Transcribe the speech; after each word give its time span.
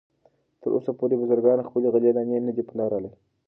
تراوسه 0.61 0.91
پورې 0.99 1.15
بزګرانو 1.21 1.67
خپلې 1.67 1.87
غلې 1.93 2.11
دانې 2.15 2.37
نه 2.47 2.51
دي 2.55 2.63
پلورلې. 2.69 3.11